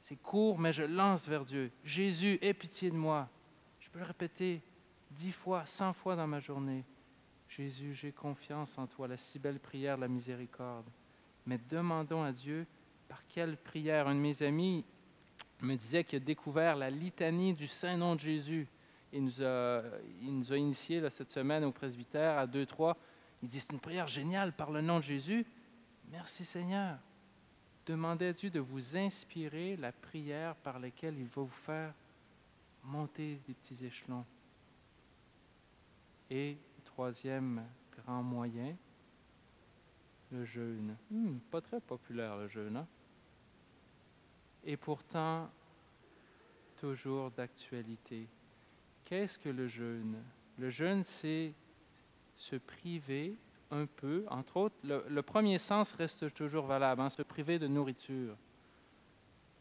C'est 0.03 0.15
court, 0.15 0.60
mais 0.60 0.72
je 0.72 0.84
lance 0.84 1.27
vers 1.27 1.44
Dieu. 1.44 1.72
Jésus, 1.84 2.38
aie 2.41 2.53
pitié 2.53 2.91
de 2.91 2.96
moi. 2.96 3.27
Je 3.80 3.89
peux 3.89 4.00
le 4.00 4.06
répéter 4.06 4.62
dix 5.10 5.32
fois, 5.32 5.65
cent 5.65 5.94
fois 5.94 6.15
dans 6.15 6.27
ma 6.27 6.39
journée. 6.39 6.86
Jésus, 7.50 7.96
j'ai 7.96 8.12
confiance 8.12 8.77
en 8.77 8.86
toi, 8.88 9.08
la 9.08 9.18
si 9.18 9.39
belle 9.39 9.60
prière 9.60 9.96
de 9.98 10.01
la 10.01 10.08
miséricorde. 10.08 10.86
Mais 11.46 11.60
demandons 11.70 12.24
à 12.24 12.32
Dieu 12.32 12.68
par 13.10 13.25
quelle 13.27 13.58
prière? 13.58 14.08
Un 14.08 14.15
de 14.15 14.20
mes 14.20 14.44
amis 14.44 14.86
me 15.62 15.75
disait 15.75 16.03
qu'il 16.03 16.18
a 16.18 16.20
découvert 16.20 16.75
la 16.75 16.91
litanie 16.91 17.53
du 17.53 17.68
Saint-Nom 17.68 18.15
de 18.15 18.22
Jésus. 18.22 18.68
Il 19.12 19.25
nous 19.25 19.41
a, 19.41 19.82
il 20.22 20.56
initiés 20.56 21.10
cette 21.10 21.32
semaine 21.32 21.63
au 21.63 21.72
presbytère 21.72 22.38
à 22.38 22.48
deux, 22.48 22.65
trois. 22.65 22.96
Il 23.41 23.50
dit 23.50 23.60
c'est 23.60 23.74
une 23.74 23.80
prière 23.80 24.08
géniale 24.08 24.53
par 24.53 24.72
le 24.72 24.82
nom 24.82 25.00
de 25.00 25.03
Jésus. 25.03 25.46
Merci 26.12 26.46
Seigneur. 26.46 27.00
Demandez 27.85 28.27
à 28.27 28.33
Dieu 28.33 28.50
de 28.50 28.59
vous 28.59 28.95
inspirer 28.95 29.75
la 29.75 29.91
prière 29.91 30.55
par 30.57 30.79
laquelle 30.79 31.17
il 31.17 31.25
va 31.25 31.41
vous 31.41 31.47
faire 31.47 31.93
monter 32.83 33.39
des 33.47 33.53
petits 33.53 33.85
échelons. 33.85 34.25
Et 36.29 36.57
troisième 36.85 37.65
grand 37.97 38.21
moyen, 38.21 38.75
le 40.31 40.45
jeûne. 40.45 40.95
Hmm, 41.09 41.38
pas 41.50 41.61
très 41.61 41.81
populaire 41.81 42.38
le 42.38 42.47
jeûne. 42.47 42.77
Hein? 42.77 42.88
Et 44.63 44.77
pourtant, 44.77 45.50
toujours 46.79 47.31
d'actualité. 47.31 48.27
Qu'est-ce 49.05 49.39
que 49.39 49.50
le 49.50 49.67
jeûne? 49.67 50.23
Le 50.57 50.69
jeûne, 50.69 51.03
c'est 51.03 51.53
se 52.38 52.55
priver 52.55 53.35
un 53.71 53.85
peu, 53.85 54.25
entre 54.29 54.57
autres, 54.57 54.75
le, 54.83 55.21
premier 55.21 55.57
sens 55.57 55.93
reste 55.93 56.33
toujours 56.33 56.65
valable, 56.65 57.01
hein, 57.01 57.09
se 57.09 57.21
priver 57.21 57.57
de 57.57 57.67
nourriture. 57.67 58.35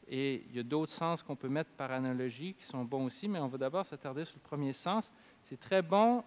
Et 0.08 0.44
il 0.50 0.56
y 0.56 0.58
a 0.58 0.64
d'autres 0.64 0.92
sens 0.92 1.22
qu'on 1.22 1.36
peut 1.36 1.48
mettre 1.48 1.70
par 1.70 1.92
analogie 1.92 2.54
qui 2.54 2.64
sont 2.64 2.84
bons 2.84 3.06
aussi, 3.06 3.28
mais 3.28 3.38
on 3.38 3.46
va 3.46 3.58
d'abord 3.58 3.86
s'attarder 3.86 4.24
sur 4.24 4.36
le 4.36 4.48
premier 4.48 4.72
sens. 4.72 5.12
C'est 5.44 5.60
très 5.60 5.82
bon 5.82 6.24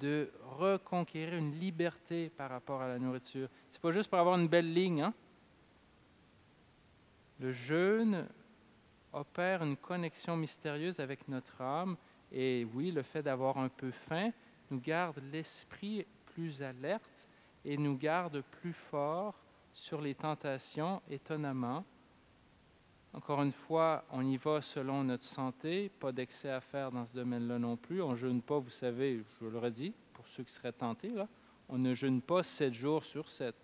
de 0.00 0.30
reconquérir 0.58 1.34
une 1.38 1.58
liberté 1.58 2.30
par 2.30 2.50
rapport 2.50 2.82
à 2.82 2.88
la 2.88 2.98
nourriture. 2.98 3.48
C'est 3.70 3.80
pas 3.80 3.92
juste 3.92 4.10
pour 4.10 4.18
avoir 4.18 4.38
une 4.38 4.48
belle 4.48 4.72
ligne. 4.72 5.02
Hein? 5.02 5.14
Le 7.38 7.52
jeûne 7.52 8.26
opère 9.12 9.62
une 9.62 9.76
connexion 9.76 10.36
mystérieuse 10.36 11.00
avec 11.00 11.28
notre 11.28 11.60
âme. 11.60 11.96
Et 12.32 12.66
oui, 12.74 12.90
le 12.90 13.02
fait 13.02 13.22
d'avoir 13.22 13.56
un 13.58 13.68
peu 13.68 13.90
faim 13.90 14.30
nous 14.70 14.80
garde 14.80 15.20
l'esprit 15.32 16.04
plus 16.36 16.60
alerte 16.60 17.28
et 17.64 17.78
nous 17.78 17.96
garde 17.96 18.42
plus 18.42 18.74
fort 18.74 19.34
sur 19.72 20.02
les 20.02 20.14
tentations, 20.14 21.00
étonnamment. 21.10 21.82
Encore 23.14 23.42
une 23.42 23.52
fois, 23.52 24.04
on 24.10 24.22
y 24.22 24.36
va 24.36 24.60
selon 24.60 25.02
notre 25.02 25.24
santé, 25.24 25.88
pas 25.98 26.12
d'excès 26.12 26.50
à 26.50 26.60
faire 26.60 26.92
dans 26.92 27.06
ce 27.06 27.14
domaine-là 27.14 27.58
non 27.58 27.78
plus. 27.78 28.02
On 28.02 28.10
ne 28.10 28.16
jeûne 28.16 28.42
pas, 28.42 28.58
vous 28.58 28.68
savez, 28.68 29.24
je 29.40 29.46
l'aurais 29.46 29.70
dit, 29.70 29.94
pour 30.12 30.26
ceux 30.28 30.44
qui 30.44 30.52
seraient 30.52 30.72
tentés, 30.72 31.08
là, 31.08 31.26
on 31.70 31.78
ne 31.78 31.94
jeûne 31.94 32.20
pas 32.20 32.42
7 32.42 32.74
jours 32.74 33.02
sur 33.02 33.30
7. 33.30 33.54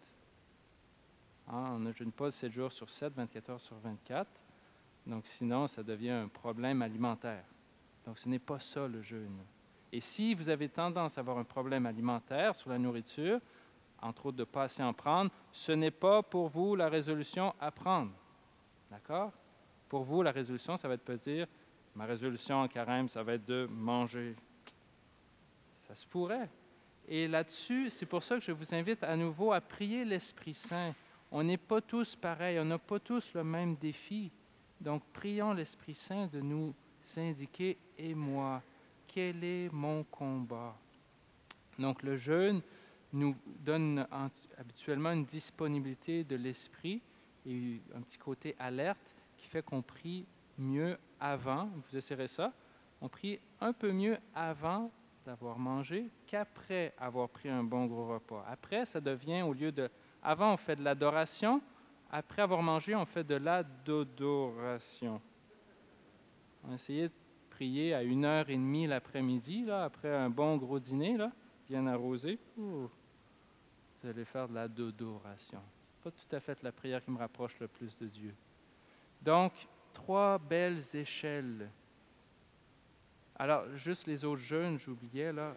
Hein, 1.49 1.73
on 1.75 1.79
ne 1.79 1.93
jeûne 1.93 2.13
pas 2.13 2.31
7 2.31 2.51
jours 2.51 2.73
sur 2.73 2.89
7, 2.89 3.13
24 3.15 3.51
heures 3.51 3.61
sur 3.61 3.77
24. 3.81 4.31
Donc 5.07 5.27
sinon, 5.27 5.67
ça 5.67 5.83
devient 5.83 6.11
un 6.11 6.29
problème 6.29 6.81
alimentaire. 6.81 7.45
Donc 8.07 8.19
ce 8.19 8.31
n'est 8.31 8.39
pas 8.39 8.61
ça 8.61 8.89
le 8.89 9.03
jeûne. 9.03 9.45
Et 9.93 10.01
si 10.01 10.35
vous 10.35 10.49
avez 10.49 10.69
tendance 10.69 11.19
à 11.19 11.21
avoir 11.21 11.37
un 11.37 11.45
problème 11.45 11.85
alimentaire 11.85 12.55
sur 12.55 12.71
la 12.71 12.79
nourriture, 12.79 13.41
entre 14.01 14.27
autres 14.27 14.39
de 14.39 14.43
ne 14.43 14.47
pas 14.47 14.65
assez 14.65 14.83
en 14.83 14.95
prendre, 14.95 15.31
ce 15.53 15.73
n'est 15.73 15.91
pas 15.91 16.23
pour 16.23 16.49
vous 16.49 16.75
la 16.75 16.89
résolution 16.89 17.55
à 17.61 17.71
prendre. 17.71 18.11
D'accord? 18.91 19.33
Pour 19.89 20.05
vous, 20.05 20.23
la 20.23 20.33
résolution, 20.33 20.77
ça 20.77 20.89
va 20.89 20.95
être 20.95 21.11
de 21.11 21.17
dire, 21.17 21.47
ma 21.95 22.07
résolution 22.07 22.63
en 22.63 22.69
carême, 22.69 23.09
ça 23.09 23.23
va 23.23 23.35
être 23.35 23.45
de 23.45 23.69
manger. 23.71 24.35
Ça 25.77 25.95
se 25.95 26.07
pourrait. 26.07 26.49
Et 27.07 27.29
là-dessus, 27.29 27.91
c'est 27.91 28.07
pour 28.07 28.23
ça 28.23 28.37
que 28.37 28.41
je 28.43 28.53
vous 28.53 28.75
invite 28.75 29.05
à 29.05 29.17
nouveau 29.17 29.53
à 29.53 29.61
prier 29.61 30.05
l'Esprit 30.05 30.55
Saint. 30.55 30.95
On 31.31 31.43
n'est 31.43 31.59
pas 31.59 31.81
tous 31.81 32.17
pareils, 32.17 32.59
on 32.59 32.65
n'a 32.65 32.79
pas 32.79 32.99
tous 32.99 33.35
le 33.35 33.45
même 33.45 33.77
défi. 33.77 34.31
Donc, 34.81 35.03
prions 35.13 35.53
l'Esprit 35.53 35.95
Saint 35.95 36.27
de 36.29 36.41
nous 36.41 36.75
indiquer, 37.17 37.77
et 37.99 38.15
moi, 38.15 38.63
quel 39.13 39.45
est 39.45 39.73
mon 39.73 40.03
combat? 40.05 40.77
Donc, 41.79 42.03
le 42.03 42.17
jeûne 42.17 42.61
nous 43.13 43.37
donne 43.61 44.07
habituellement 44.59 45.13
une 45.13 45.25
disponibilité 45.25 46.25
de 46.25 46.37
l'esprit 46.37 47.01
et 47.47 47.81
un 47.95 48.01
petit 48.01 48.19
côté 48.19 48.57
alerte 48.59 48.99
fait 49.53 49.63
qu'on 49.63 49.83
prie 49.83 50.27
mieux 50.57 50.97
avant, 51.21 51.67
vous 51.67 51.97
essayerez 51.97 52.29
ça, 52.29 52.53
on 53.01 53.09
prie 53.09 53.39
un 53.61 53.73
peu 53.73 53.93
mieux 53.93 54.17
avant 54.35 54.91
d'avoir 55.27 55.59
mangé 55.59 56.09
qu'après 56.27 56.95
avoir 56.99 57.29
pris 57.29 57.49
un 57.49 57.63
bon 57.63 57.87
gros 57.87 58.09
repas. 58.09 58.45
Après, 58.49 58.87
ça 58.87 59.01
devient, 59.01 59.43
au 59.43 59.53
lieu 59.53 59.71
de... 59.71 59.91
Avant, 60.23 60.55
on 60.55 60.57
fait 60.57 60.77
de 60.77 60.83
l'adoration. 60.83 61.61
Après 62.11 62.43
avoir 62.43 62.63
mangé, 62.63 62.95
on 62.95 63.05
fait 63.05 63.25
de 63.25 63.35
l'adoration. 63.35 65.21
On 66.65 66.73
a 66.73 66.75
essayé 66.75 67.09
de 67.09 67.15
à 67.63 68.03
une 68.03 68.25
heure 68.25 68.51
et 68.51 68.57
demie 68.57 68.89
l'après-midi, 68.89 69.65
là, 69.65 69.85
après 69.85 70.13
un 70.13 70.29
bon 70.29 70.57
gros 70.57 70.81
dîner, 70.81 71.17
là, 71.17 71.31
bien 71.69 71.87
arrosé. 71.87 72.39
vous 72.57 72.91
allez 74.05 74.25
faire 74.25 74.49
de 74.49 74.55
l'adoration. 74.55 75.61
Pas 76.03 76.11
tout 76.11 76.37
à 76.37 76.41
fait 76.41 76.61
la 76.63 76.73
prière 76.73 77.05
qui 77.05 77.13
me 77.13 77.19
rapproche 77.19 77.57
le 77.61 77.69
plus 77.69 77.97
de 77.99 78.07
Dieu. 78.07 78.35
Donc, 79.23 79.53
trois 79.93 80.39
belles 80.39 80.83
échelles. 80.95 81.71
Alors, 83.37 83.65
juste 83.77 84.09
les 84.09 84.25
autres 84.25 84.43
jeunes, 84.43 84.79
j'oubliais, 84.79 85.33
là, 85.33 85.55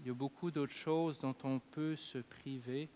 il 0.00 0.06
y 0.06 0.10
a 0.10 0.14
beaucoup 0.14 0.52
d'autres 0.52 0.72
choses 0.72 1.18
dont 1.18 1.34
on 1.42 1.58
peut 1.58 1.96
se 1.96 2.18
priver. 2.18 2.88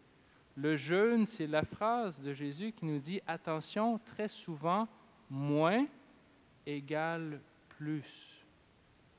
Le 0.54 0.76
jeûne, 0.76 1.26
c'est 1.26 1.48
la 1.48 1.64
phrase 1.64 2.20
de 2.22 2.32
Jésus 2.32 2.72
qui 2.72 2.84
nous 2.84 2.98
dit, 3.00 3.20
attention, 3.26 3.98
très 3.98 4.28
souvent, 4.28 4.86
moins 5.28 5.84
égale 6.64 7.40
plus. 7.80 8.44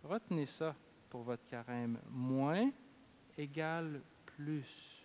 Retenez 0.04 0.46
ça 0.46 0.76
pour 1.10 1.24
votre 1.24 1.44
carême. 1.48 1.98
Moins 2.12 2.70
égale 3.36 4.02
plus. 4.26 5.04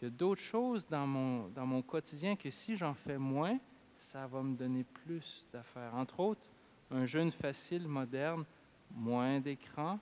Il 0.00 0.04
y 0.04 0.06
a 0.06 0.10
d'autres 0.10 0.40
choses 0.40 0.86
dans 0.86 1.06
mon, 1.06 1.82
quotidien 1.82 2.36
que 2.36 2.50
si 2.50 2.76
j'en 2.76 2.94
fais 2.94 3.18
moins, 3.18 3.58
ça 3.98 4.28
va 4.28 4.44
me 4.44 4.56
donner 4.56 4.84
plus 4.84 5.44
d'affaires. 5.52 5.92
Entre 5.96 6.20
autres, 6.20 6.48
un 6.92 7.04
jeûne 7.04 7.32
facile, 7.32 7.88
moderne, 7.88 8.44
moins 8.92 9.40
d'écran, 9.40 9.98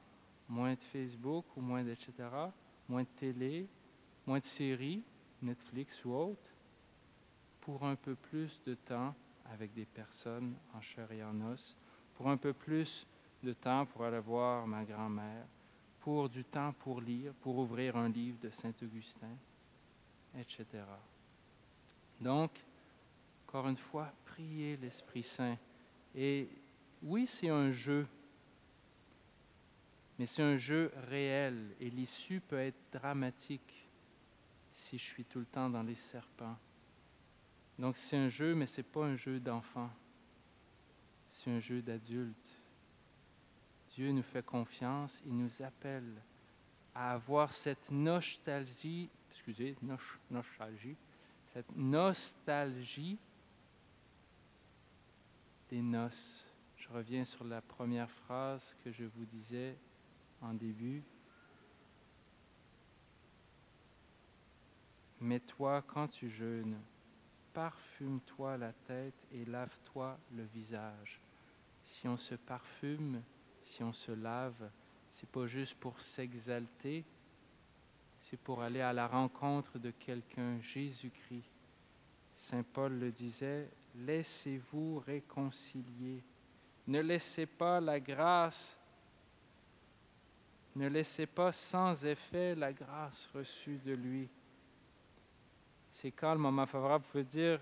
moins 0.46 0.74
de 0.74 0.82
Facebook 0.82 1.46
ou 1.56 1.62
moins 1.62 1.82
d'etc., 1.82 2.10
moins 2.88 3.02
de 3.02 3.08
télé, 3.16 3.66
moins 4.26 4.38
de 4.38 4.44
séries, 4.44 5.02
Netflix 5.40 6.04
ou 6.04 6.12
autre, 6.12 6.50
pour 7.62 7.84
un 7.86 7.96
peu 7.96 8.16
plus 8.16 8.60
de 8.66 8.74
temps 8.74 9.14
avec 9.50 9.72
des 9.72 9.86
personnes 9.86 10.56
en 10.74 10.80
chair 10.82 11.10
et 11.10 11.24
en 11.24 11.40
os, 11.52 11.74
pour 12.20 12.28
un 12.28 12.36
peu 12.36 12.52
plus 12.52 13.06
de 13.42 13.54
temps 13.54 13.86
pour 13.86 14.04
aller 14.04 14.18
voir 14.18 14.66
ma 14.66 14.84
grand-mère, 14.84 15.46
pour 16.00 16.28
du 16.28 16.44
temps 16.44 16.74
pour 16.80 17.00
lire, 17.00 17.32
pour 17.40 17.56
ouvrir 17.56 17.96
un 17.96 18.10
livre 18.10 18.36
de 18.42 18.50
Saint-Augustin, 18.50 19.34
etc. 20.38 20.66
Donc, 22.20 22.50
encore 23.46 23.68
une 23.68 23.78
fois, 23.78 24.12
priez 24.26 24.76
l'Esprit 24.76 25.22
Saint. 25.22 25.56
Et 26.14 26.46
oui, 27.02 27.26
c'est 27.26 27.48
un 27.48 27.70
jeu, 27.70 28.06
mais 30.18 30.26
c'est 30.26 30.42
un 30.42 30.58
jeu 30.58 30.92
réel 31.08 31.74
et 31.80 31.88
l'issue 31.88 32.40
peut 32.40 32.58
être 32.58 32.82
dramatique 32.92 33.88
si 34.72 34.98
je 34.98 35.04
suis 35.04 35.24
tout 35.24 35.38
le 35.38 35.46
temps 35.46 35.70
dans 35.70 35.82
les 35.82 35.94
serpents. 35.94 36.58
Donc 37.78 37.96
c'est 37.96 38.18
un 38.18 38.28
jeu, 38.28 38.54
mais 38.54 38.66
ce 38.66 38.82
n'est 38.82 38.86
pas 38.86 39.06
un 39.06 39.16
jeu 39.16 39.40
d'enfant, 39.40 39.88
c'est 41.30 41.50
un 41.50 41.60
jeu 41.60 41.80
d'adulte. 41.80 42.56
Dieu 43.94 44.12
nous 44.12 44.22
fait 44.22 44.44
confiance, 44.44 45.20
il 45.26 45.36
nous 45.36 45.62
appelle 45.62 46.14
à 46.94 47.12
avoir 47.12 47.52
cette 47.52 47.90
nostalgie, 47.90 49.08
excusez, 49.30 49.76
nostalgie, 50.30 50.96
cette 51.52 51.76
nostalgie 51.76 53.18
des 55.70 55.82
noces. 55.82 56.46
Je 56.76 56.88
reviens 56.88 57.24
sur 57.24 57.44
la 57.44 57.60
première 57.60 58.10
phrase 58.10 58.76
que 58.84 58.92
je 58.92 59.04
vous 59.04 59.24
disais 59.24 59.76
en 60.42 60.54
début. 60.54 61.02
Mais 65.20 65.38
toi, 65.40 65.82
quand 65.82 66.08
tu 66.08 66.28
jeûnes, 66.28 66.78
parfume-toi 67.52 68.56
la 68.56 68.72
tête 68.72 69.26
et 69.32 69.44
lave-toi 69.44 70.18
le 70.32 70.44
visage. 70.44 71.20
Si 71.84 72.06
on 72.08 72.16
se 72.16 72.34
parfume, 72.34 73.22
si 73.62 73.82
on 73.82 73.92
se 73.92 74.12
lave, 74.12 74.70
c'est 75.10 75.28
pas 75.28 75.46
juste 75.46 75.74
pour 75.78 76.00
s'exalter, 76.00 77.04
c'est 78.20 78.38
pour 78.38 78.62
aller 78.62 78.80
à 78.80 78.92
la 78.92 79.06
rencontre 79.06 79.78
de 79.78 79.90
quelqu'un, 79.90 80.60
Jésus-Christ. 80.60 81.50
Saint 82.36 82.62
Paul 82.62 82.98
le 82.98 83.10
disait, 83.10 83.68
laissez-vous 83.94 85.00
réconcilier. 85.00 86.22
Ne 86.86 87.00
laissez 87.00 87.46
pas 87.46 87.80
la 87.80 88.00
grâce, 88.00 88.78
ne 90.76 90.88
laissez 90.88 91.26
pas 91.26 91.52
sans 91.52 92.04
effet 92.04 92.54
la 92.54 92.72
grâce 92.72 93.28
reçue 93.34 93.78
de 93.84 93.92
lui. 93.92 94.28
C'est 95.92 96.10
quand 96.10 96.32
le 96.32 96.38
moment 96.38 96.66
favorable, 96.66 97.04
vous 97.04 97.10
pouvez 97.12 97.24
dire, 97.24 97.60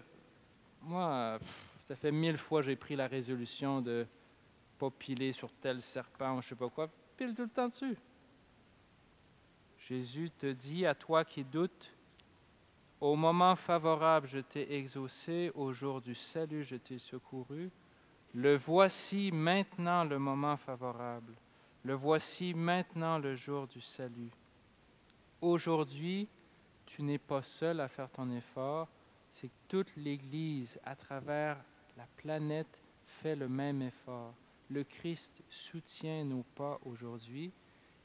moi, 0.83 1.39
ça 1.87 1.97
fait 1.97 2.13
mille 2.13 2.39
fois 2.39 2.63
j'ai 2.63 2.77
pris 2.77 2.97
la 2.97 3.07
résolution 3.07 3.81
de 3.81 4.07
pas 4.79 4.91
piler 4.91 5.33
sur 5.33 5.53
tel 5.55 5.83
serpent 5.83 6.37
ou 6.37 6.43
je 6.43 6.49
sais 6.49 6.55
pas 6.55 6.69
quoi, 6.69 6.89
pile 7.17 7.35
tout 7.35 7.43
le 7.43 7.49
temps 7.49 7.69
dessus. 7.69 7.97
Jésus 9.79 10.31
te 10.39 10.53
dit 10.53 10.87
à 10.87 10.95
toi 10.95 11.25
qui 11.25 11.45
doutes, 11.45 11.93
au 13.01 13.15
moment 13.15 13.55
favorable, 13.57 14.27
je 14.27 14.41
t'ai 14.41 14.75
exaucé, 14.75 15.53
au 15.55 15.73
jour 15.73 16.01
du 16.01 16.15
salut, 16.15 16.65
je 16.65 16.77
t'ai 16.77 16.99
secouru. 16.99 17.71
Le 18.35 18.57
voici 18.57 19.31
maintenant 19.33 20.05
le 20.05 20.19
moment 20.19 20.57
favorable. 20.57 21.33
Le 21.85 21.95
voici 21.95 22.55
maintenant 22.55 23.19
le 23.19 23.35
jour 23.37 23.67
du 23.69 23.81
salut. 23.81 24.31
Aujourd'hui, 25.41 26.29
tu 26.89 27.03
n'es 27.03 27.19
pas 27.19 27.43
seul 27.43 27.81
à 27.81 27.89
faire 27.89 28.11
ton 28.11 28.31
effort, 28.31 28.89
c'est 29.31 29.49
que 29.49 29.55
toute 29.69 29.95
l'Église 29.97 30.81
à 30.85 30.97
travers 30.97 31.63
la 31.97 32.07
planète 32.17 32.83
fait 33.05 33.37
le 33.37 33.49
même 33.49 33.83
effort. 33.83 34.35
Le 34.71 34.85
Christ 34.85 35.43
soutient 35.51 36.25
nos 36.25 36.45
pas 36.55 36.81
aujourd'hui 36.85 37.53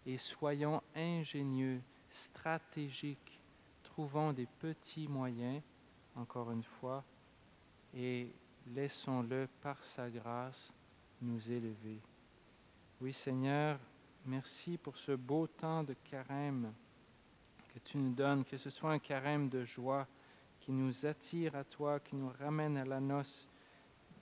et 0.05 0.17
soyons 0.17 0.81
ingénieux, 0.95 1.81
stratégiques, 2.09 3.39
trouvons 3.83 4.33
des 4.33 4.47
petits 4.59 5.07
moyens, 5.07 5.61
encore 6.15 6.51
une 6.51 6.63
fois, 6.63 7.03
et 7.95 8.33
laissons-le 8.67 9.47
par 9.61 9.81
sa 9.83 10.09
grâce 10.09 10.73
nous 11.21 11.51
élever. 11.51 12.01
Oui 12.99 13.13
Seigneur, 13.13 13.79
merci 14.25 14.77
pour 14.77 14.97
ce 14.97 15.13
beau 15.13 15.47
temps 15.47 15.83
de 15.83 15.95
carême 16.09 16.73
que 17.73 17.79
tu 17.79 17.97
nous 17.97 18.13
donnes, 18.13 18.45
que 18.45 18.57
ce 18.57 18.69
soit 18.69 18.91
un 18.91 18.99
carême 18.99 19.49
de 19.49 19.65
joie 19.65 20.07
qui 20.59 20.71
nous 20.71 21.05
attire 21.05 21.55
à 21.55 21.63
toi, 21.63 21.99
qui 21.99 22.15
nous 22.15 22.31
ramène 22.39 22.77
à 22.77 22.85
la 22.85 22.99
noce. 22.99 23.49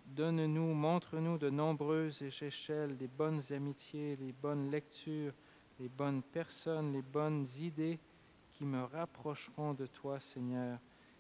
Donne-nous, 0.08 0.74
montre-nous 0.74 1.38
de 1.38 1.50
nombreuses 1.50 2.22
échelles, 2.42 2.98
les 3.00 3.08
bonnes 3.08 3.42
amitiés, 3.52 4.18
les 4.18 4.32
bonnes 4.32 4.72
lectures, 4.72 5.34
les 5.80 5.90
bonnes 5.90 6.22
personnes, 6.22 6.94
les 6.94 7.02
bonnes 7.02 7.46
idées 7.60 8.00
qui 8.54 8.66
me 8.66 8.84
rapprocheront 8.84 9.74
de 9.74 9.86
toi, 9.88 10.20
Seigneur. 10.20 10.80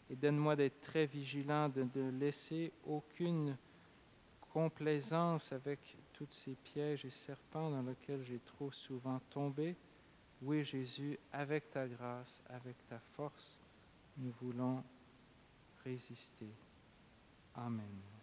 Et 0.09 0.15
donne-moi 0.15 0.55
d'être 0.55 0.81
très 0.81 1.05
vigilant, 1.05 1.69
de 1.69 1.85
ne 1.95 2.11
laisser 2.11 2.71
aucune 2.85 3.57
complaisance 4.53 5.51
avec 5.53 5.79
tous 6.13 6.27
ces 6.31 6.55
pièges 6.55 7.05
et 7.05 7.09
serpents 7.09 7.71
dans 7.71 7.81
lesquels 7.81 8.23
j'ai 8.23 8.39
trop 8.39 8.71
souvent 8.71 9.19
tombé. 9.29 9.75
Oui, 10.41 10.65
Jésus, 10.65 11.19
avec 11.31 11.69
ta 11.69 11.87
grâce, 11.87 12.41
avec 12.49 12.75
ta 12.87 12.99
force, 13.15 13.59
nous 14.17 14.31
voulons 14.41 14.83
résister. 15.83 16.49
Amen. 17.55 18.20